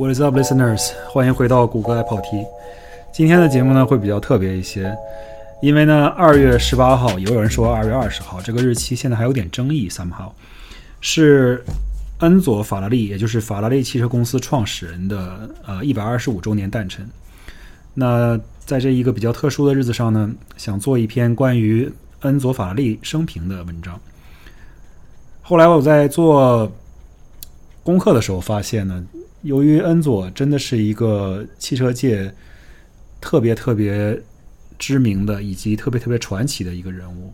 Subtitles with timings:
[0.00, 0.92] What is up, listeners？
[1.10, 2.42] 欢迎回到谷歌爱跑题。
[3.12, 4.96] 今天的节目呢会比较特别一些，
[5.60, 9.90] 因为呢二月十八号，也有人说二月二十号，这个日期现在还有点争议。
[9.90, 10.30] somehow
[11.02, 11.62] 是
[12.20, 17.06] 恩佐·法拉利，也就是法拉利汽车公司创始人的呃一百二十五周年诞辰。
[17.92, 24.00] 那在这一个比较特殊的日子上呢，想做一篇关于恩佐·法拉利生平的文章。
[25.42, 26.72] 后来我在做
[27.82, 29.04] 功课的时候发现呢，
[29.42, 32.32] 由于恩佐真的是一个汽车界
[33.20, 34.20] 特别特别
[34.78, 37.32] 知名的以及特别特别传奇的一个人物，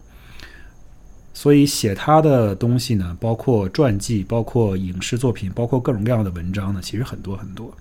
[1.35, 7.73] 所以写他的东西呢，包括传记、包括影视作品、包括各种各样的文章呢，其实很多很多。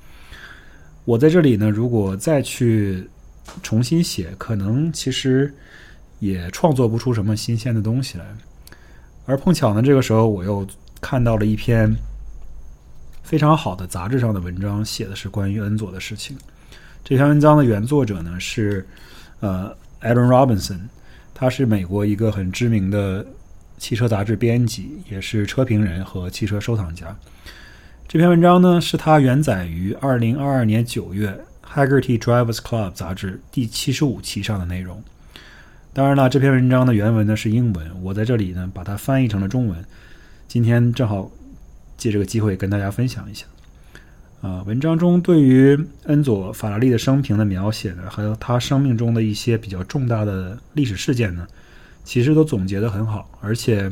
[1.04, 3.08] 我在这里呢，如果再去
[3.62, 5.54] 重新写，可能其实
[6.20, 8.26] 也创作不出什么新鲜的东西来。
[9.28, 10.66] 而碰巧呢，这个时候我又
[11.00, 11.96] 看到了一篇
[13.26, 16.38] 非常好的杂志上的文章，写的是关于恩佐的事情。
[17.04, 18.88] 这篇文章的原作者呢是
[19.40, 20.82] 呃 Aaron Robinson，
[21.34, 23.26] 他是美国一个很知名的
[23.80, 27.18] 汽车杂志编辑，也是车评人和汽车收藏家。
[28.08, 31.36] 这篇文章呢，是他原载于二零二二年九月
[31.68, 35.04] 《Haggerty Drivers Club》杂志第七十五期上的内容。
[35.94, 39.84] 当然了，这篇文章的原文呢是英文，我在这里呢把它翻译成了中文。
[40.48, 41.30] 今天正好
[41.98, 43.46] 借这个机会跟大家分享一下。
[44.42, 51.48] 啊，文章中对于恩佐·法拉利的生平的描写呢，还有他生命中的一些比较重大的历史事件呢，
[52.04, 53.92] 其实都总结得很好，而且。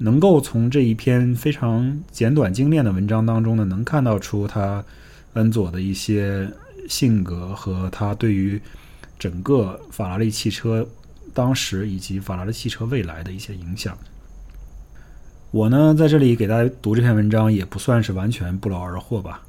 [0.00, 4.84] 能够从这一篇非常简短精炼的文章当中呢，能看到出他
[5.32, 6.48] 恩佐的一些
[6.88, 8.62] 性格和他对于
[9.18, 10.88] 整个法拉利汽车
[11.34, 13.98] 当时以及法拉利汽车未来的一些影响。
[15.50, 19.40] 我呢在这里给大家读这篇文章，也不算是完全不劳而获吧，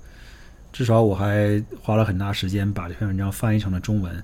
[0.71, 4.23] 至少我还花了很大时间把这篇文章翻译成了中文。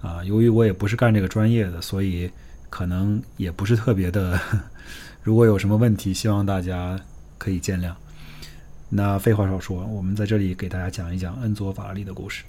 [0.00, 2.30] 啊，由于我也不是干这个专业的，所以
[2.70, 4.40] 可能也不是特别的。
[5.22, 6.98] 如果有什么问题，希望大家
[7.36, 7.92] 可以见谅。
[8.88, 12.42] 那废话少说，我们在这里给大家讲一讲恩佐·法拉利的故事。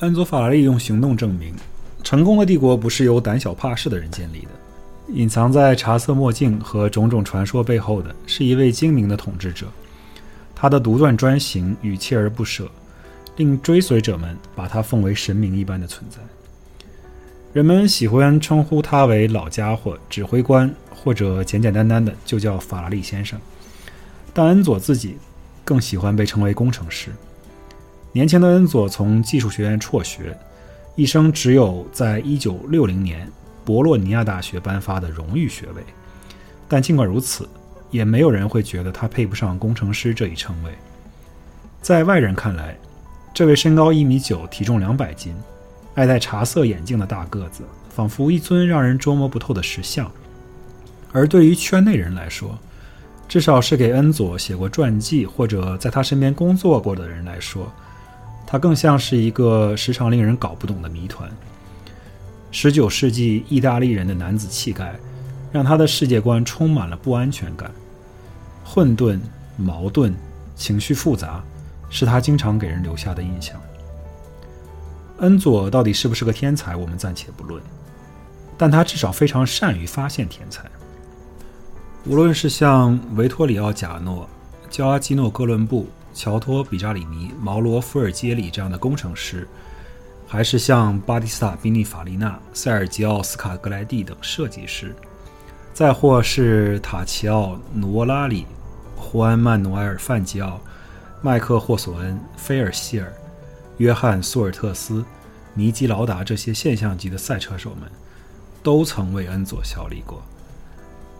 [0.00, 1.54] 恩佐·法拉利用行动证明，
[2.04, 4.48] 成功的帝国不是由胆小怕事的人建立的。
[5.08, 9.66] 隐藏在茶色墨镜和种种传说背后的是一位精明的统治者。
[10.54, 12.70] 他的独断专行与锲而不舍，
[13.36, 16.18] 令追随者们把他奉为神明一般的存在。
[17.52, 20.72] 人们喜欢称呼他为老家伙、指挥官。
[21.04, 23.36] 或者简简单单的就叫法拉利先生，
[24.32, 25.16] 但恩佐自己
[25.64, 27.10] 更喜欢被称为工程师。
[28.12, 30.38] 年轻的恩佐从技术学院辍学，
[30.94, 33.28] 一生只有在1960年
[33.64, 35.82] 博洛尼亚大学颁发的荣誉学位。
[36.68, 37.48] 但尽管如此，
[37.90, 40.72] 也没有人会觉得他配不上工程师这一称谓。
[41.80, 42.76] 在外人看来，
[43.34, 45.34] 这位身高一米九、体重两百斤、
[45.94, 50.10] 爱戴茶色眼镜的大个子，仿佛一尊让人捉摸不透的石像。
[51.12, 52.58] 而对于圈内人来说，
[53.28, 57.70] 至少是给恩佐写过传记或者在他身边工作过的人来说，
[58.46, 61.30] 他更像是一个时常令人搞不懂的谜团。
[62.54, 64.94] 十九世纪意大利人的男子气概，
[65.50, 67.70] 让他的世界观充满了不安全感，
[68.62, 69.18] 混沌、
[69.56, 70.14] 矛盾、
[70.54, 71.42] 情绪复杂，
[71.88, 73.58] 是他经常给人留下的印象。
[75.20, 77.60] 恩佐到底是不是个天才，我们暂且不论，
[78.58, 80.70] 但他至少非常善于发现天才。
[82.04, 84.28] 无论是像维托里奥·贾诺、
[84.68, 89.48] 焦阿基诺·哥伦布、乔托·比扎里尼、毛罗·福尔杰里这样的工程师，
[90.32, 94.96] 还是像巴蒂斯塔·宾利法利纳、塞尔吉奥·斯卡格莱蒂等设计师，
[95.74, 98.46] 再或是塔奇奥·努沃拉里、
[98.96, 100.58] 胡安·曼努埃尔·范吉奥、
[101.20, 103.12] 麦克·霍索恩、菲尔希尔、
[103.76, 105.04] 约翰·苏尔特斯、
[105.52, 107.82] 尼基劳达这些现象级的赛车手们，
[108.62, 110.22] 都曾为恩佐效力过。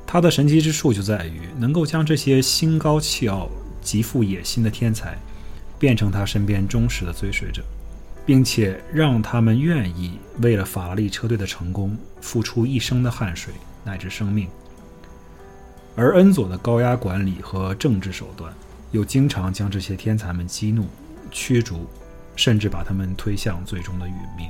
[0.07, 3.51] 他的神奇之处就在于能够将这些心高气傲、
[3.83, 5.19] 极富野心的天才，
[5.79, 7.63] 变成他身边忠实的追随者，
[8.25, 13.53] 并且让他们愿意为了法拉利车队的成功付出一生的汗水
[13.85, 14.49] 乃至生命。
[15.95, 18.53] 而恩佐的高压管理和政治手段，
[18.93, 20.87] 又经常将这些天才们激怒、
[21.31, 21.87] 驱逐，
[22.35, 24.49] 甚至把他们推向最终的殒命。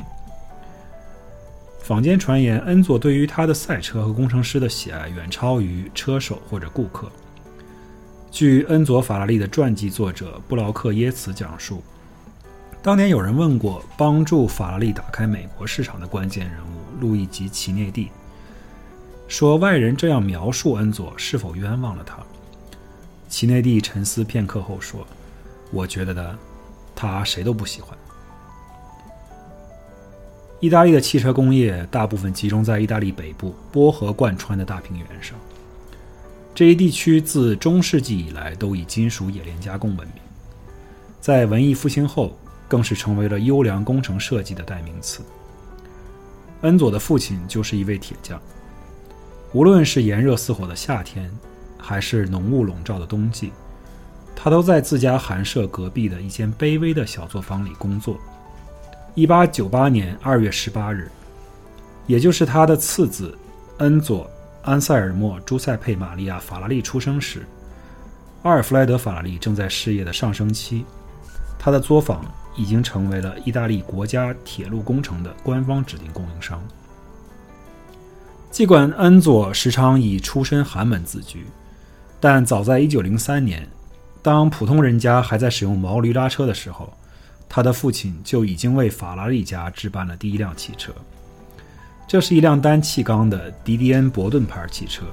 [1.81, 7.11] 坊间传言，恩佐对于他的赛车和工程师的喜爱远超于车手或者顾客。
[8.31, 11.83] 据恩佐·法拉利的传记作者布劳克耶茨讲述，
[12.83, 18.11] 当年有人问过帮助法拉利打开美国市场的关键人物路易吉·齐内蒂，
[19.29, 22.19] 说外人这样描述恩佐是否冤枉了他？
[23.29, 25.07] 齐内蒂沉思片刻后说
[25.71, 26.37] ：“我觉得呢，
[26.93, 27.97] 他谁都不喜欢。
[30.59, 35.39] 意大利的汽车工业大部分集中在意大利北部波河贯穿的大平原上，
[36.53, 40.17] 这一地区自中世纪以来都以金属冶炼加工闻名，
[41.21, 42.37] 在文艺复兴后
[42.73, 45.21] 更是成为了优良工程设计的代名词。
[46.63, 48.41] 恩佐的父亲就是一位铁匠，
[49.53, 51.31] 无论是炎热似火的夏天，
[51.77, 53.53] 还是浓雾笼罩的冬季，
[54.35, 58.17] 他都在自家寒舍隔壁的一间卑微的小作坊里工作。
[59.15, 61.11] 一八九八年二月十八日，
[62.07, 63.37] 也就是他的次子
[63.81, 64.25] 恩佐·
[64.63, 67.45] 安塞尔莫·朱塞佩·玛利亚·法拉利出生时，
[68.45, 70.87] 阿尔弗莱德·法拉利正在事业的上升期，
[71.59, 72.25] 他的作坊
[72.57, 76.63] 已经成为了意大利国家铁路工程的官方指定供应商。
[78.51, 81.47] 尽管恩佐时常以出身寒门自居，
[82.21, 83.69] 但早在一九零三年，
[84.21, 86.93] 当普通人家还在使用毛驴拉车的时候。
[87.55, 90.91] 他的父亲就已经为法拉利家置办了第一辆汽车，
[92.09, 95.05] 这是一辆单气缸的迪迪恩伯顿牌汽车。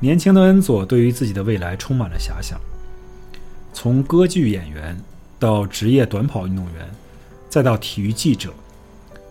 [0.00, 2.58] 年轻的恩佐对于自己的未来充满了遐想，
[3.74, 4.98] 从歌剧演员
[5.38, 6.88] 到职业短跑运动员，
[7.48, 8.52] 再到体育记者，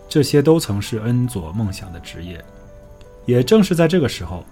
[0.08, 2.42] 这些都曾是恩佐梦想的职业。
[3.26, 4.44] 也正是在这个时候，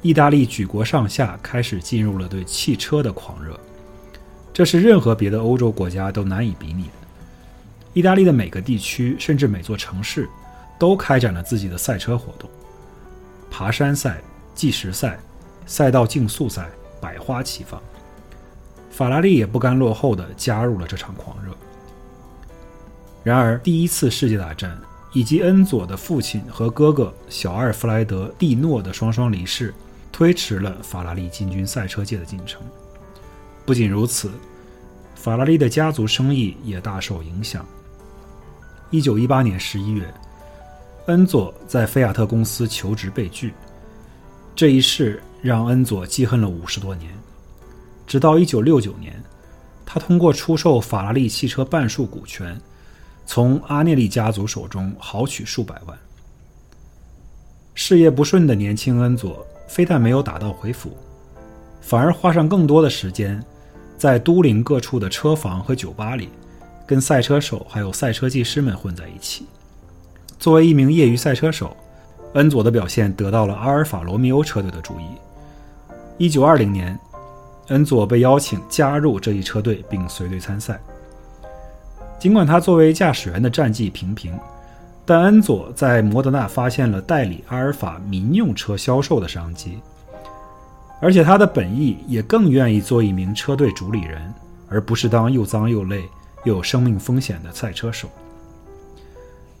[0.00, 3.58] 意大利举国上下开始进入了对汽车的狂热。
[4.52, 6.90] 这是任何别的欧洲国家都难以比拟的。
[7.92, 10.28] 意大利的每个地区，甚至每座城市，
[10.78, 12.48] 都开展了自己的赛车活动：
[13.50, 14.20] 爬山赛、
[14.54, 15.18] 计时赛、
[15.66, 16.68] 赛道竞速赛，
[17.00, 17.82] 百花齐放。
[18.96, 21.54] 法拉利也不甘落后的加入了这场狂热。
[23.22, 24.74] 然而，第一次世界大战
[25.12, 29.74] 以及恩佐的父亲和哥哥小阿尔弗莱德·蒂诺的双双离世，
[30.10, 32.62] 推迟了法拉利进军赛车界的进程。
[33.66, 34.30] 不仅如此，
[35.14, 37.66] 法拉利的家族生意也大受影响。
[38.88, 40.10] 一九一八年十一月，
[41.08, 43.52] 恩佐在菲亚特公司求职被拒，
[44.54, 47.12] 这一事让恩佐记恨了五十多年。
[48.06, 49.20] 直到一九六九年，
[49.84, 52.58] 他通过出售法拉利汽车半数股权，
[53.26, 55.98] 从阿涅利家族手中豪取数百万。
[57.74, 60.96] 事业不顺的年轻恩佐非但没有打道回府，
[61.80, 63.42] 反而花上更多的时间。
[63.98, 66.28] 在都灵各处的车房和酒吧里，
[66.86, 69.46] 跟赛车手还有赛车技师们混在一起。
[70.38, 71.74] 作为一名业余赛车手，
[72.34, 76.28] 恩佐的表现得到了阿尔法罗密欧车队的注意。
[76.28, 76.98] 1920年，
[77.68, 80.80] 恩佐被邀请加入这一车队并随队参赛。
[82.18, 84.32] 尽管他作为驾驶员的战绩平平，
[85.04, 89.78] 但恩佐在摩德纳发现了代理阿尔法民用车销售的商机。
[91.00, 94.32] 而且他的本意也更愿意做一名车队主理人，
[94.68, 96.04] 而不是当又脏又累
[96.44, 98.08] 又有生命风险的赛车手。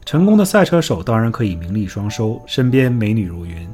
[0.06, 3.68] 成功的赛车手当然可以名利双收，身边美女如云，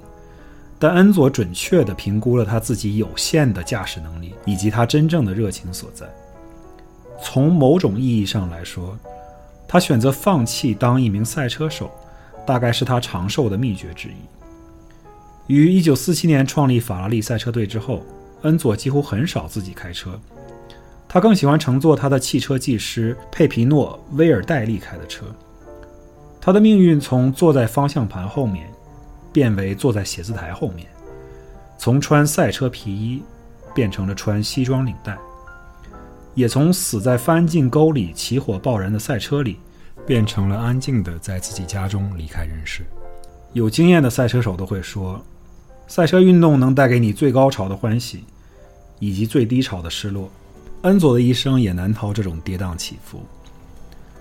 [0.82, 6.04] 但恩佐准确地评估了他自己有限的驾驶能力以及他真正的热情所在。
[7.22, 8.98] 从某种意义上来说，
[9.68, 11.88] 他选择放弃当一名赛车手，
[12.44, 14.12] 大概是他长寿的秘诀之一。
[15.46, 18.02] 于1947年创立法拉利赛车队之后，
[18.42, 20.18] 恩佐几乎很少自己开车，
[21.08, 25.26] 他更喜欢乘坐他的汽车技师佩皮诺·威尔戴利开的车。
[26.40, 28.68] 他的命运从坐在方向盘后面，
[29.32, 30.86] 变为坐在写字台后面；
[31.78, 33.22] 从穿赛车皮衣，
[33.74, 35.14] 变成了穿西装领带；
[36.34, 39.58] 也从死在翻进沟里起火爆燃的赛车里，
[40.06, 42.84] 变成了安静的在自己家中离开人世。
[43.52, 45.20] 有经验的赛车手都会说。
[45.88, 48.24] 赛车运动能带给你最高潮的欢喜，
[48.98, 50.30] 以及最低潮的失落。
[50.82, 53.20] 恩佐的一生也难逃这种跌宕起伏。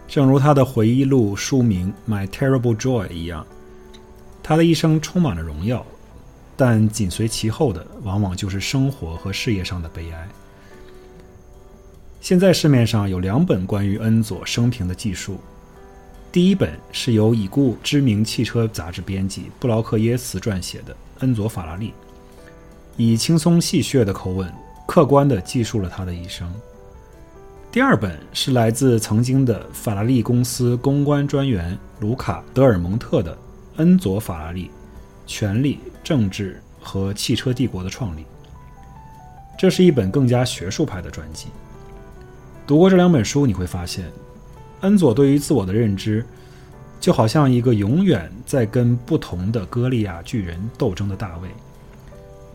[0.05, 3.47] 正如他的回忆录书名《My Terrible Joy》一样，
[4.43, 5.86] 他的一生充满了荣耀，
[6.57, 10.27] 但紧随其后的往往就是生活和事业上的悲哀。
[12.19, 15.39] 现在市面上有两本关于恩佐生平的记述，
[16.31, 20.95] 第一本是由已故知名汽车杂志编辑布劳克耶茨撰写的。
[21.21, 21.93] 恩佐·法拉利
[22.98, 24.51] 以轻松戏谑的口吻，
[24.88, 26.51] 客观地记述了他的一生。
[27.71, 33.33] 第二本是来自曾经的法拉利公司公关专员卢卡·德尔蒙特的
[33.81, 34.69] 《恩佐·法拉利：
[35.25, 38.21] 权力、政治和汽车帝国的创立》。
[39.57, 41.47] 这是一本更加学术派的传记。
[42.67, 44.05] 读过这两本书，你会发现，
[44.81, 46.23] 恩佐对于自我的认知。
[47.00, 51.50] 就好像一个永远在跟不同的歌利亚巨人斗争的大卫，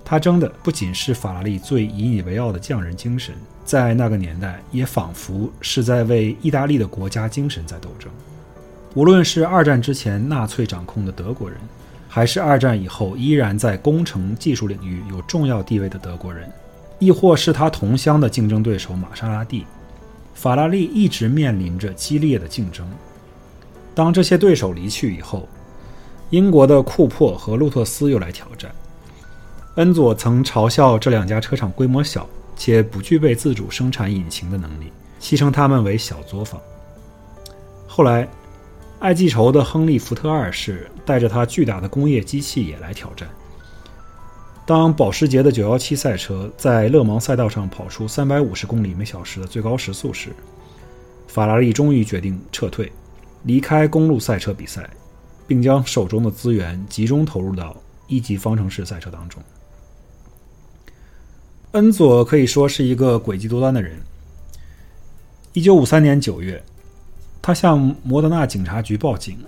[0.04, 8.09] 他争的不仅是法拉利最引以为傲的匠人精神，在那个年代也仿佛是在为意大利的国家精神在斗争。
[8.97, 11.61] 无论是二战之前纳粹掌控的德国人，
[12.09, 16.50] 还是二战以后依然在工程技术领域有重要地位的德国人，
[16.99, 19.67] 亦或是他同乡的竞争对手玛莎拉蒂，
[20.33, 22.88] 法拉利一直面临着激烈的竞争。
[23.95, 25.47] 当这些对手离去以后，
[26.31, 28.75] 英国的库珀和路特斯又来挑战。
[29.75, 32.26] 恩佐曾嘲笑这两家车厂规模小，
[32.57, 36.59] 且不具备自主生产引擎的能力，戏称他们为小作坊。
[37.87, 38.26] 后来，
[38.99, 43.29] 爱记仇的亨利·福特二世带着他巨大的工业机器也来挑战。
[44.65, 50.31] 当保时捷的917赛车在勒芒赛道上跑出350公里每小时的最高时速时，
[51.29, 52.91] 法拉利终于决定撤退，
[53.45, 54.88] 离开公路赛车比赛，
[55.47, 57.76] 并将手中的资源集中投入到
[58.09, 59.41] 一级方程式赛车当中。
[61.73, 64.00] 恩佐可以说是一个诡计多端的人。
[65.53, 66.62] 一九五三年九月，
[67.47, 69.38] 他向摩德纳警察局报警，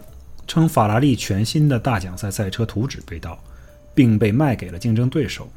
[0.47, 3.37] 称法拉利全新的大奖赛赛车图纸被盗，
[3.93, 5.51] 并被卖给了竞争对手。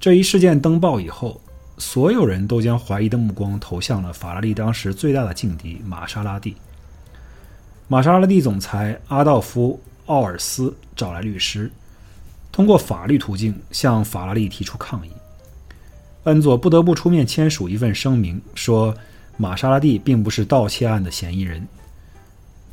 [0.00, 1.40] 这一事件登报以后，
[1.76, 6.56] 所有人都将怀疑的目光投向了法拉利当时最大的劲敌玛莎拉蒂。
[7.86, 9.80] 玛莎拉蒂总裁阿道夫·
[10.10, 11.70] 奥尔斯找来律师，
[12.50, 15.10] 通过法律途径向法拉利提出抗议。
[16.24, 18.92] 恩佐不得不出面签署一份声明，说
[19.38, 21.66] 玛莎拉蒂并不是盗窃案的嫌疑人。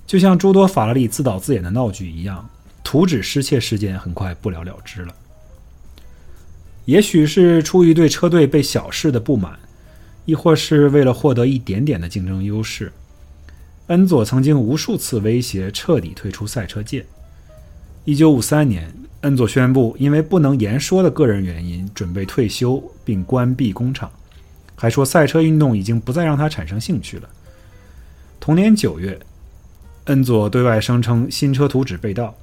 [0.06, 2.50] 就像诸多法拉利自导自演的闹剧一样，
[2.84, 5.16] 图纸失窃事件很快不了了之了。
[6.84, 9.58] 也许是出于对车队被小视的不满，
[10.26, 12.92] 亦或是为了获得一点点的竞争优势，
[13.88, 17.06] 恩佐曾经无数次威胁彻底退出赛车界。
[18.04, 18.94] 一九五三年。
[19.22, 24.12] 恩佐宣布，因为不能言说的个人原因，准备退休并关闭工厂，
[24.76, 27.30] 还说赛车运动已经不再让他产生兴趣了。
[28.40, 29.20] 同年九月，
[30.06, 32.36] 恩佐对外声称新车图纸被盗，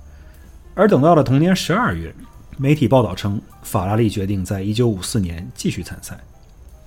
[0.74, 2.14] 而等到了同年十二月，
[2.56, 6.18] 媒体报道称法拉利决定在一九五四年继续参赛。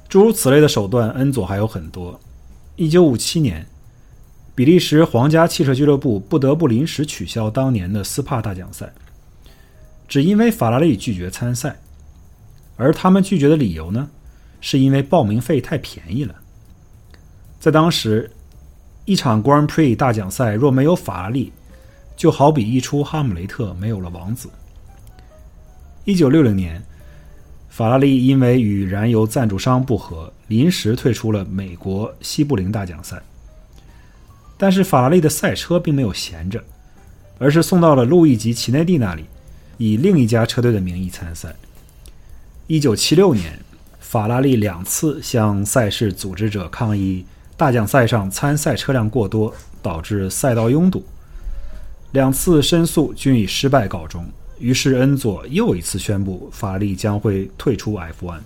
[0.09, 2.19] 诸如此类的手段，恩佐还有很多。
[2.75, 3.65] 一九五七年，
[4.53, 8.91] 比利时皇家汽车俱乐部不得不临时取消当年的斯帕大奖赛。
[10.07, 11.79] 只因为法拉利拒绝参赛，
[12.77, 14.09] 而他们拒绝的理由呢，
[14.67, 16.33] 是因为报名费太便宜了。
[17.59, 18.31] 在当时，
[19.05, 21.53] 一场 Grand Prix 大奖赛若没有法拉利，
[22.17, 24.49] 就好比一出《哈姆雷特》没有了王子。
[26.03, 26.81] 一九六零年，
[27.69, 33.21] 法拉利因为与燃油赞助商不和，临时退出了美国西部林大奖赛。
[34.57, 36.63] 但是法拉利的赛车并没有闲着，
[37.37, 39.25] 而是送到了路易吉·齐内蒂那里。
[39.77, 41.55] 以另一家车队的名义参赛。
[42.65, 43.59] 一九七六年，
[44.07, 47.25] 法拉利两次向赛事组织者抗议
[47.57, 51.03] 大奖赛上参赛车辆过多，导致赛道拥堵。
[52.11, 54.23] 两次申诉均以失败告终。
[54.59, 58.37] 于是恩佐又一次宣布，法拉利将会退出 F1。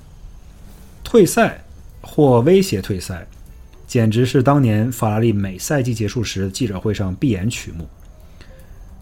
[1.04, 1.62] 退赛
[2.02, 3.28] 或威胁退赛，
[3.86, 7.88] 简直是当年法拉利每赛季结束时记者会上必演曲目。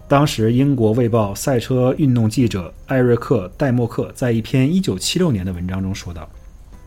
[0.07, 6.27] 当时，英国《卫报》赛车运动记者艾瑞克·戴默克在一篇1976年的文章中说道：“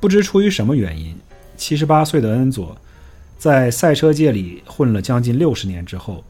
[0.00, 1.14] 不知出于什么原因
[1.58, 2.76] ，78岁的恩佐
[3.38, 6.24] 在赛车界里混了将近六十年之后，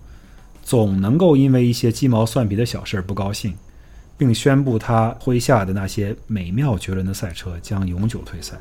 [0.62, 3.54] 总能够因为一些鸡毛蒜皮的小事不高兴，
[4.18, 8.56] 并宣布他麾下的那些美妙绝伦的赛车将永久退赛。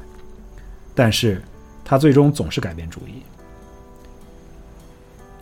[0.94, 1.42] 但是，
[1.84, 3.24] 他最终总是改变主意。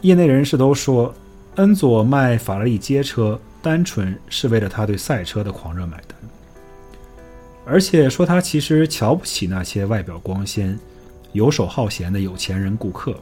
[0.02, 1.14] 业内人士都说。”
[1.58, 6.16] 恩佐卖法拉利街车，单纯是为了他对赛车的狂热买单，
[7.68, 10.80] 而且说他其实瞧不起那些外表光鲜、
[11.34, 13.14] 游手好闲的有钱人顾客。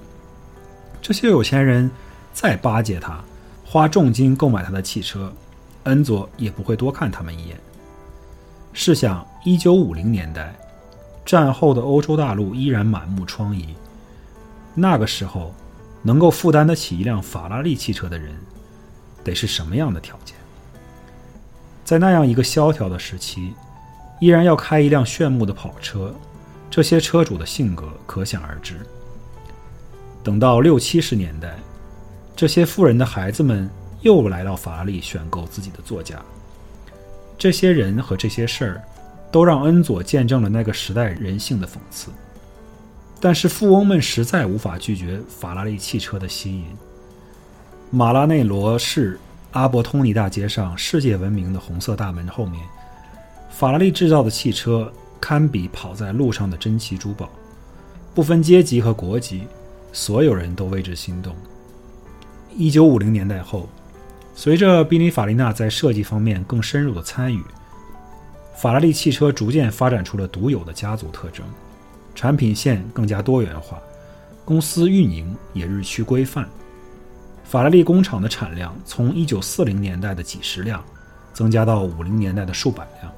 [1.02, 1.90] 这些有钱人
[2.32, 3.20] 再巴结他，
[3.66, 5.34] 花重金购买他的汽车，
[5.84, 7.60] 恩佐也不会多看他们一眼。
[8.72, 10.56] 试想，一九五零年代，
[11.25, 13.70] 战后的欧洲大陆依然满目疮痍，
[14.74, 15.54] 那个时候。
[16.08, 18.38] 能够负担得起一辆法拉利汽车的人，
[19.24, 20.36] 得是什么样的条件？
[21.84, 23.56] 在那样一个萧条的时期，
[24.19, 26.13] 依然要开一辆炫目的跑车，
[26.69, 28.75] 这些车主的性格可想而知。
[30.24, 31.55] 等到六七十年代，
[32.36, 33.69] 这些富人的孩子们
[34.01, 36.19] 又来到法拉利选购自己的座驾。
[37.38, 38.84] 这些人和这些事儿，
[39.31, 42.10] 都让恩佐见证了那个时代人性的讽刺。
[43.19, 46.65] 但是富翁们实在无法拒绝法拉利汽车的吸引。
[47.91, 49.19] 马拉内罗市
[49.51, 52.62] 阿伯通尼大街上世界闻名的红色大门后面，
[53.57, 57.29] 法拉利制造的汽车堪比跑在路上的珍奇珠宝，
[58.13, 59.47] 不分阶级和国籍，
[59.93, 61.33] 所有人都为之心动。
[62.53, 63.69] 一九五零年代后，
[64.35, 67.41] 随着宾尼法利纳在设计方面更深入的参与，
[68.57, 71.45] 法拉利汽车逐渐发展出了独有的家族特征，
[72.13, 73.79] 产品线更加多元化，
[74.43, 76.45] 公司运营也日趋规范。
[77.45, 80.83] 法拉利工厂的产量从一九四零年代的几十辆，
[81.31, 83.09] 增加到五零年代的数百辆。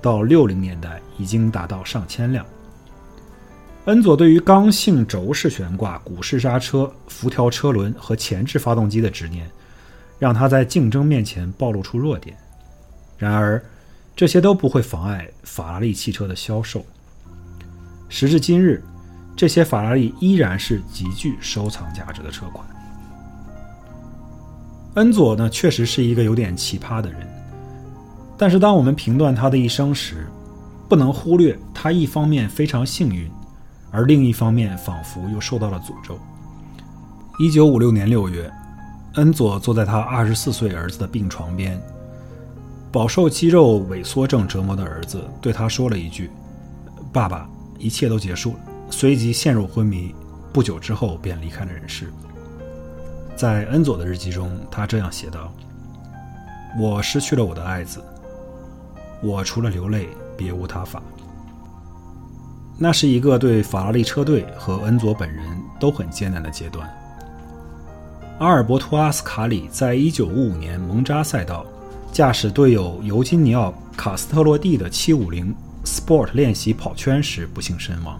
[0.00, 2.44] 到六零年代，已经达到上千辆。
[3.86, 9.50] 恩佐对于刚性轴式悬挂、鼓式刹车、辐条车轮和前置发动机的执念，
[10.18, 12.36] 让他在竞争面前暴露出弱点。
[13.16, 13.62] 然而，
[14.14, 16.84] 这些都不会妨碍法拉利汽车的销售。
[18.08, 18.82] 时至今日，
[19.34, 22.66] 这些法拉利依然是极具收藏价值的车款。
[24.94, 27.20] 恩佐呢，确实是一个有点奇葩的人。
[28.40, 30.26] 但是，当我们评断他的一生时，
[30.88, 33.30] 不能忽略他一方面非常幸运，
[33.90, 36.18] 而另一方面仿佛又受到了诅咒。
[37.38, 38.50] 一九五六年六月，
[39.16, 41.78] 恩佐坐在他二十四岁儿子的病床边，
[42.90, 46.30] 饱受肌肉萎缩症折磨的儿子对他说了一句
[47.12, 47.46] ：“爸爸，
[47.78, 50.14] 一切都结束了。”随即陷入昏迷，
[50.50, 52.10] 不久之后便离开了人世。
[53.36, 55.52] 在恩佐的日记中，他这样写道
[56.80, 58.02] ：“我失去了我的爱子。”
[59.22, 61.02] 我除了流泪，别无他法。
[62.78, 65.44] 那是一个对法拉利车队和恩佐本人
[65.78, 66.88] 都很艰难的阶段。
[68.38, 71.66] 阿尔伯托·阿斯卡里在1955年蒙扎赛道
[72.10, 75.52] 驾驶队友尤金尼奥·卡斯特洛蒂的750
[75.84, 78.18] Sport 练习跑圈时不幸身亡，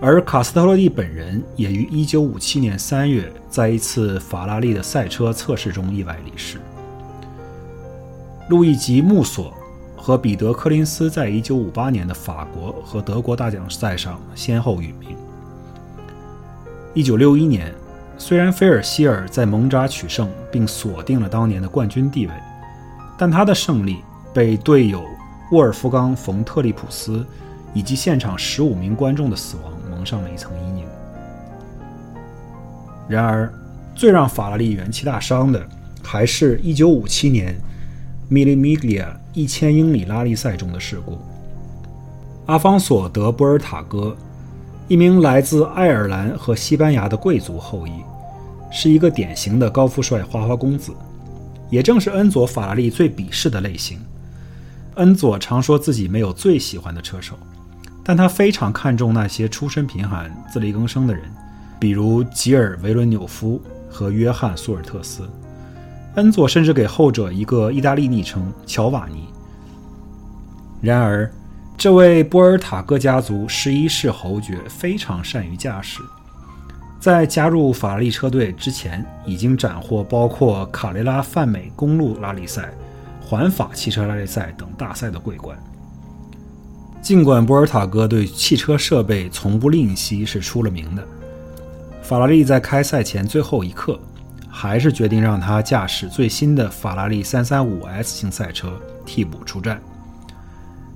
[0.00, 6.58] 而卡斯特洛蒂本人也于1957年3月在一次法拉利的赛车测试中意外离世。
[8.48, 9.54] 路易吉·穆索
[9.96, 15.16] 和彼得·柯林斯在1958年的法国和德国大奖赛上先后殒命。
[16.94, 17.74] 1961年，
[18.18, 22.32] 虽然菲尔希尔在蒙扎取胜并锁定了当年的冠军地位，
[23.16, 24.02] 但他的胜利
[24.34, 25.02] 被队友
[25.50, 27.24] 沃尔夫冈·冯特利普斯
[27.72, 30.86] 以及现场15名观众的死亡蒙上了一层阴影。
[33.08, 33.52] 然而，
[33.94, 35.66] 最让法拉利元气大伤的，
[36.02, 37.56] 还是一957年。
[38.34, 41.18] 米利亚一千英里拉力赛中的事故。
[42.46, 44.16] 阿方索·德波尔塔戈，
[44.88, 47.92] 一名来自爱尔兰和西班牙的贵族后裔，
[48.72, 50.92] 是一个典型的高富帅花花公子，
[51.70, 53.98] 也正是恩佐·法拉利最鄙视的类型。
[54.96, 57.34] 恩佐常说自己没有最喜欢的车手，
[58.02, 61.24] 但他非常看重那些出身贫寒、自力更生的人，
[61.78, 65.22] 比如吉尔·维伦纽夫和约翰·苏尔特斯。
[66.14, 69.28] 恩佐甚至给后者一个意大利昵称“乔瓦尼”。
[70.80, 71.30] 然而，
[71.76, 76.00] 这位波尔塔戈家族十一世侯爵非常善于驾驶，
[77.00, 82.72] 在加入法拉利车队之前，已经斩获包括卡雷拉泛美公路拉力赛、
[83.20, 85.58] 环法汽车拉力赛等大赛的桂冠。
[87.02, 91.02] 尽管波尔塔戈对汽车设备从不吝惜，是出了名的，
[92.02, 93.98] 法拉利在开赛前最后一刻。
[94.56, 99.82] 还是决定让他驾驶最新的法拉利 335S 型赛车替补出战。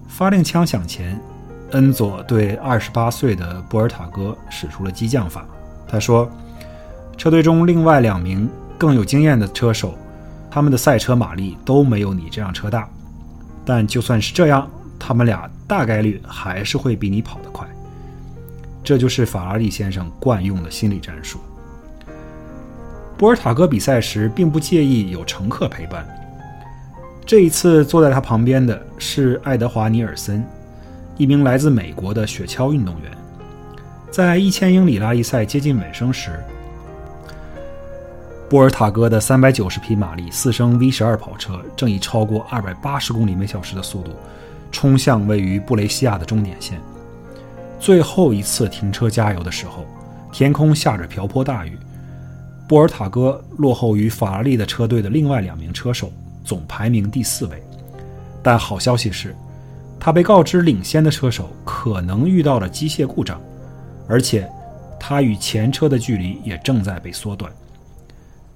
[0.06, 1.20] 发令枪响前，
[1.72, 5.44] 恩佐对28岁的博尔塔戈使出了激将法。
[5.88, 6.30] 他说
[7.18, 9.98] ：“车队中另外两名更有经验的车手，
[10.48, 12.88] 他们的赛车马力都没有你这辆车大。
[13.64, 17.66] 但就算是这样，他们俩大概率还是会比你跑得快。
[18.84, 21.40] 这就是法拉利先生惯用的心理战术。”
[23.18, 26.06] 波尔塔戈比赛时并不介意有乘客陪伴。
[27.26, 30.42] 这一次坐在他旁边的是爱德华·尼尔森，
[31.16, 33.10] 一名来自美国的雪橇运动员。
[34.08, 36.30] 在一千英里拉力赛接近尾声时，
[38.48, 44.12] 波尔塔戈的三百九十匹马力四升 V 十二跑车正以超过二百八十公里每小时的速度
[44.70, 46.80] 冲向位于布雷西亚的终点线。
[47.80, 49.84] 最后一次停车加油的时候，
[50.30, 51.76] 天空下着瓢泼大雨。
[52.68, 56.12] 波尔塔戈落后于法拉利的车队的另外两名车手，
[56.44, 57.62] 总排名第四位。
[58.42, 59.34] 但好消息是，
[59.98, 63.40] 他被告知领先的车手可能遇到了机械故障，
[64.06, 64.46] 而且
[65.00, 67.50] 他与前车的距离也正在被缩短。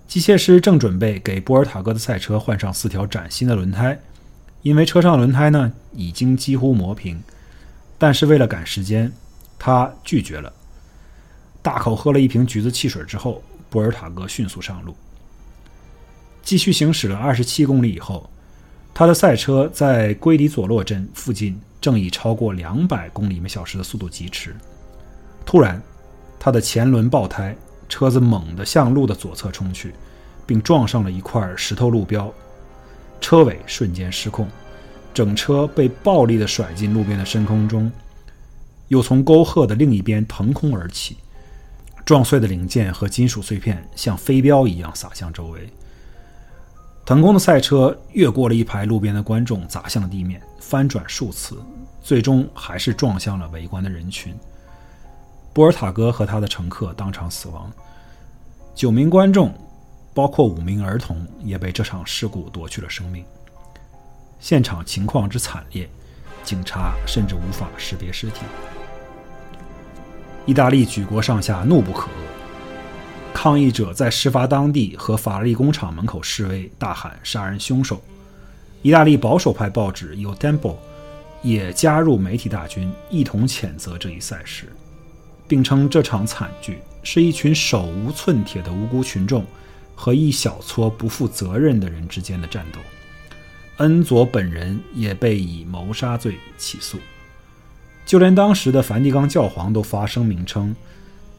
[0.07, 3.99] 机械师正准备给波尔塔戈的赛车换上四条崭新的轮胎，
[4.61, 7.19] 因为车上轮胎呢已经几乎磨平。
[7.97, 9.11] 但是为了赶时间，
[9.59, 10.53] 他拒绝了。
[11.63, 13.43] 大口喝了一瓶橘子汽水之后。
[13.73, 14.95] 博尔塔格迅速上路，
[16.43, 18.29] 继续行驶了二十七公里以后，
[18.93, 24.55] 他的赛车在圭迪佐洛镇附近正以超过两百公里每小时的速度疾驰。
[25.47, 25.83] 突然，
[26.39, 27.57] 他的前轮爆胎，
[27.89, 29.95] 车子猛地向路的左侧冲去，
[30.47, 32.31] 并撞上了一块石头路标，
[33.23, 34.47] 车尾瞬间失控，
[35.15, 37.91] 整车被暴力地甩进路边的深空中，
[38.89, 41.17] 又从沟壑的另一边腾空而起，
[42.05, 45.69] 撞碎的零件和金属碎片像飞镖一样洒向周围。
[47.05, 51.61] 腾空的赛车越过了一排路边的观众，砸向地面，翻转数次，
[52.01, 54.35] 最终还是撞向了围观的人群。
[55.53, 57.71] 波尔塔哥和他的乘客当场死亡，
[58.75, 59.53] 九名观众，
[60.15, 63.25] 包括五名儿童，也被这场事故夺去了生命。
[64.39, 65.89] 现场情况之惨烈，
[66.45, 68.43] 警察甚至无法识别尸体。
[70.45, 72.09] 意大利举国上下怒不可遏，
[73.33, 78.03] 抗议者在事发当地和法拉利工厂门口示威，大喊“杀人凶手”。
[78.83, 80.59] 意大利保守派报纸《有 Tempo》
[81.43, 84.73] 也加入媒体大军，一同谴责这一赛事。
[85.47, 89.45] 并称这场惨剧是一群手无寸铁的无辜群众
[89.95, 92.79] 和一小撮不负责任的人之间的战斗。
[93.77, 96.99] 恩佐本人也被以谋杀罪起诉，
[98.05, 100.75] 就连当时的梵蒂冈教皇都发声明称，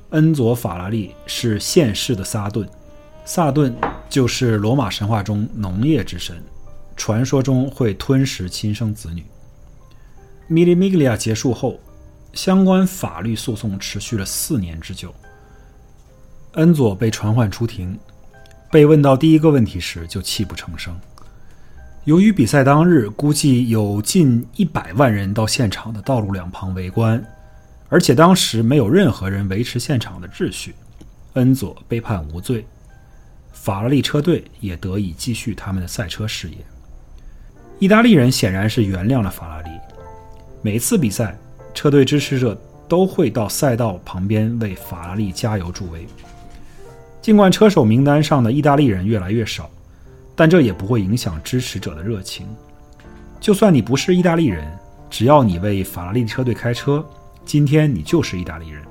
[0.10, 2.68] 恩佐法拉利是现世的撒顿。
[3.26, 3.76] 撒顿
[4.10, 6.44] 就是罗马神话中农业之神，
[6.96, 9.24] 传说中会吞食亲生子女。
[10.48, 11.80] 米利米格利亚结束后。
[12.34, 15.14] 相关法律诉讼持续了四年之久。
[16.54, 17.96] 恩佐被传唤出庭，
[18.72, 21.00] 被问到第一个问题时就泣不成声。
[22.06, 27.24] 由于比赛当日估计有近一百万人到现场的道路两旁围观，
[27.88, 30.76] 而且当时没有任何人维持现场的秩序，
[31.36, 32.66] 恩佐被判无罪。
[33.54, 36.58] 法拉利车队也得以继续他们的赛车事业。
[37.80, 39.70] 意大利人显然是原谅了法拉利，
[40.62, 41.38] 每次比赛。
[41.74, 42.56] 车队支持者
[42.88, 46.06] 都会到赛道旁边为法拉利加油助威。
[47.20, 49.68] 尽管车手名单上的意大利人越来越少，
[50.36, 52.48] 但这也不会影响支持者的热情。
[53.40, 54.66] 就算你不是意大利人，
[55.10, 57.06] 只要你为法拉利车队开车，
[57.46, 58.82] 今天你就是意大利人。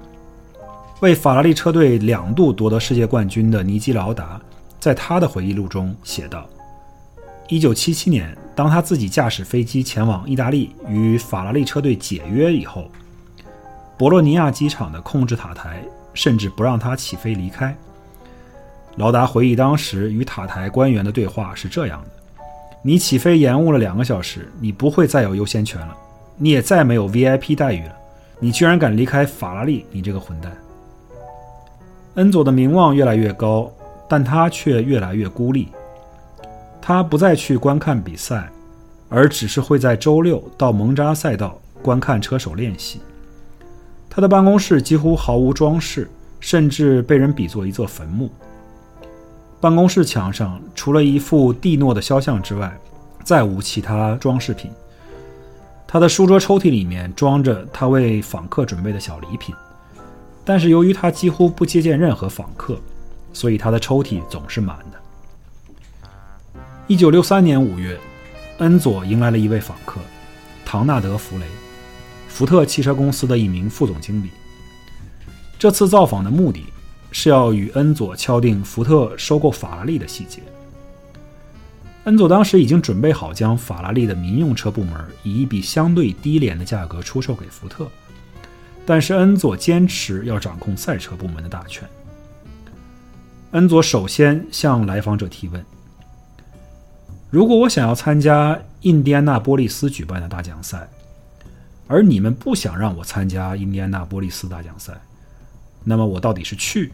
[1.01, 4.41] 为法拉利车队两度夺得世界冠军的尼基劳达，
[4.79, 6.49] 在他的回忆录中写道。
[7.49, 12.91] 一九七七年，当他自己驾驶飞机前往意大利与法拉利车队解约以后，
[13.99, 15.83] 博洛尼亚机场的控制塔台
[16.15, 17.77] 甚至不让他起飞离开。
[18.97, 22.11] 劳达回忆当时与塔台官员的对话是这样的
[22.83, 25.97] ：“你起飞延误了两个小时，你不会再有优先权了，
[26.37, 27.97] 你也再没有 VIP 待遇了。
[28.39, 30.53] 你居然敢离开法拉利，你这个混蛋！”
[32.17, 33.73] 恩佐的名望越来越高，
[34.07, 35.69] 但他却越来越孤立。
[36.83, 38.51] 他不再去观看比赛，
[39.09, 43.01] 而只是会在周六到蒙扎赛道观看车手练习。
[44.11, 48.31] 他的办公室几乎毫无装饰，甚至被人比作一座坟墓。
[49.62, 52.77] 办公室墙上除了一幅蒂诺的肖像之外，
[53.22, 54.68] 再无其他装饰品。
[55.87, 59.55] 他的书桌抽屉里面装着他为访客准备的小礼品，
[60.44, 62.77] 但是由于他几乎不接见任何访客，
[63.33, 64.98] 所以他的抽屉总是满的。
[66.88, 67.96] 一九六三年五月，
[68.59, 70.01] 恩佐迎来了一位访客，
[70.66, 71.46] 唐纳德·弗雷，
[72.27, 74.31] 福特汽车公司的一名副总经理。
[75.57, 76.64] 这次造访的目的
[77.12, 80.42] 是要与恩佐敲定福特收购法拉利的细节。
[82.05, 87.87] 恩佐当时已经准备好将法拉利的民用车部门以一笔相对低廉的价格出售给福特，
[88.85, 91.88] 但是恩佐坚持要掌控赛车部门的大权。
[93.53, 95.64] 恩佐首先向来访者提问。
[97.31, 100.88] 如果我想要参加印第安纳波利斯举办的大奖赛，
[101.87, 105.01] 而你们不想让我参加印第安纳波利斯大奖赛，
[105.85, 106.90] 那么我到底是去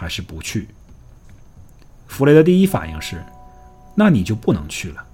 [0.00, 0.66] 还是不去？
[2.08, 3.22] 弗雷的第一反应是：
[3.94, 5.04] 那你就不能去了。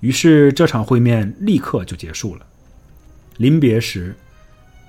[0.00, 2.44] 于是这场会面立刻就结束了。
[3.36, 4.16] 临别时，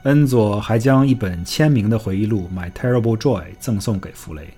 [0.05, 4.51] 恩佐还将一本签名的回忆录《My Terrible Joy》赠送给弗雷。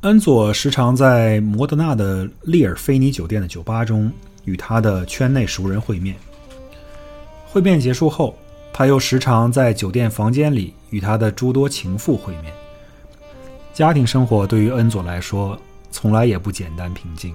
[0.00, 4.12] 恩佐时常在摩德纳的利尔菲尼酒店的酒吧中
[4.44, 6.16] 与他的圈内熟人会面。
[7.46, 8.36] 会面结束后，
[8.72, 12.52] 他又时常在酒店房间里与他的诸多情妇会面。
[13.72, 15.58] 家庭生活对于恩佐来说
[15.90, 17.34] 从来也不简单平静。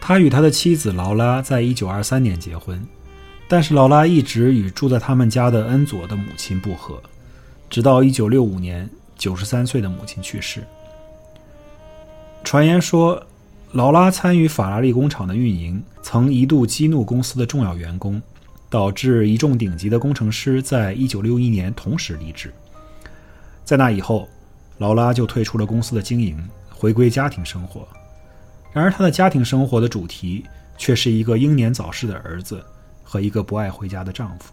[0.00, 2.84] 他与他的妻子劳拉在一九二三年结婚，
[3.46, 7.00] 但是劳拉一直与住在他们家的恩佐的母亲不和，
[7.70, 10.64] 直到一九六五年九十三岁的母亲去世。
[12.42, 13.24] 传言说，
[13.70, 18.20] 劳拉参与法拉利工厂的运营，曾一度激怒公司的重要员工，
[18.72, 22.50] 导致一众顶级的工程师在一九六一年同时离职。
[23.64, 24.26] 在那以后，
[24.78, 27.86] 劳拉就退出了公司的经营，回归家庭生活。
[28.72, 30.42] 然而，她的家庭生活的主题
[30.78, 32.64] 却是一个英年早逝的儿子
[33.04, 34.50] 和一个不爱回家的丈夫。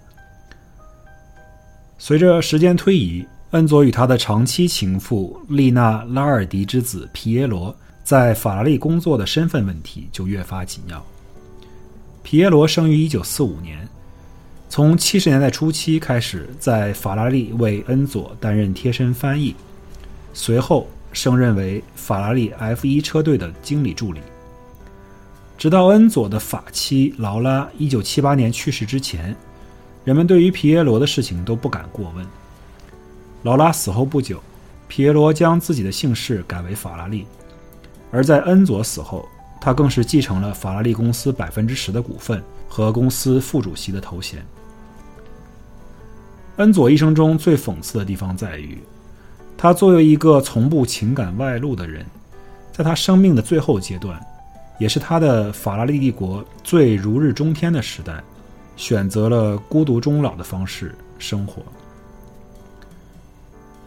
[1.98, 7.74] 随着时间推移，恩佐与他的长期情妇丽娜·拉尔迪之子皮耶罗。
[8.04, 11.06] 在法拉利工作的身份问题就越发紧要。
[12.24, 13.88] 皮耶罗生于1945年，
[14.70, 19.56] 从70年代初期开始在法拉利为恩佐担任贴身翻译，
[20.32, 24.22] 随后升任为法拉利 F1 车队的经理助理。
[25.58, 29.36] 直到恩佐的法妻劳拉1978年去世之前，
[30.06, 32.24] 人们对于皮耶罗的事情都不敢过问。
[33.42, 34.40] 劳拉死后不久，
[34.88, 37.26] 皮耶罗将自己的姓氏改为法拉利。
[38.12, 39.28] 而在恩佐死后，
[39.60, 44.46] 他更是继承了法拉利公司百分之十的股份和公司副主席的头衔。
[46.60, 48.78] 恩佐一生中最讽刺的地方在于，
[49.58, 52.06] 他作为一个从不情感外露的人，
[52.72, 54.20] 在他生命的最后阶段，
[54.78, 58.22] 也是他的法拉利帝国最如日中天的时代，
[58.76, 61.64] 选择了孤独终老的方式生活。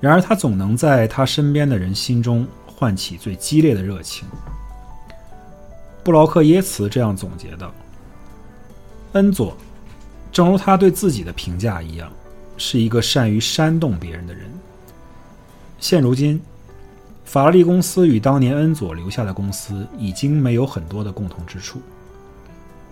[0.00, 2.46] 然而，他总能在他身边的人心中。
[2.74, 4.26] 唤起最激烈的热情。
[6.02, 7.72] 布劳克耶茨这样总结道
[9.12, 9.56] ：“恩佐，
[10.32, 12.11] 正如他对自己的评价一样，
[12.64, 14.48] 是一个善于煽动别人的人。
[15.81, 16.40] 现如今，
[17.25, 21.83] 法拉利公司与当年恩佐留下的公司已经没有很多的共同之处。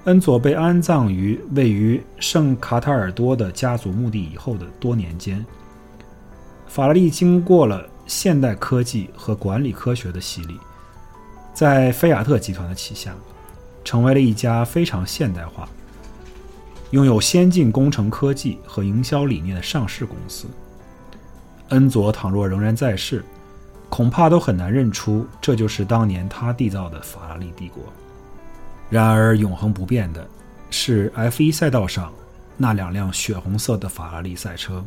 [0.07, 5.47] 恩佐被安葬于位于圣卡塔尔多的家族墓地以后的多年间，
[6.67, 10.59] 法拉利经过了。”现代科技和管理科学的洗礼，
[11.55, 13.15] 在菲亚特集团的旗下，
[13.85, 15.69] 成为了一家非常现代化、
[16.90, 20.46] 拥有先进工程科技和营销理念的上市公司。
[21.68, 23.24] 恩佐倘若仍然在世，
[23.88, 27.85] 恐怕都很难认出这就是当年他缔造的法拉利帝国。
[28.88, 30.26] 然而，永恒不变的
[30.68, 32.12] 是 F1 赛道上
[32.57, 34.85] 那两辆血红色的法拉利赛车。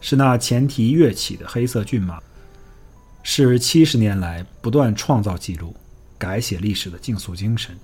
[0.00, 2.20] 是那前蹄跃起的黑色骏马，
[3.22, 5.74] 是七十年来不断创造纪录、
[6.18, 7.74] 改写历史的竞速精神。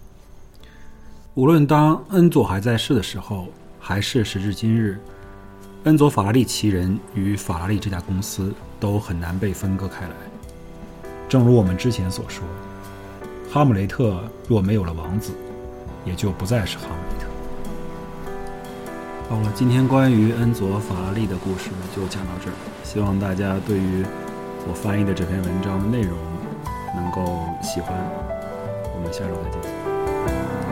[1.36, 3.48] 无论当恩佐还在世的时候，
[3.80, 5.00] 还是时至今日，
[5.82, 10.14] 恩佐法拉利奇人与法拉利这家公司都很难被分割开来。
[11.28, 12.44] 正如我们之前所说，
[13.50, 15.32] 哈姆雷特若没有了王子，
[16.04, 17.26] 也就不再是哈姆雷特。
[19.28, 22.54] 好了，今天关于恩佐·法拉利的故事就讲到这儿。
[22.84, 24.04] 希望大家对于
[24.68, 26.16] 我翻译的这篇文章内容
[26.94, 27.92] 能够喜欢。
[28.94, 30.63] 我们下周再见。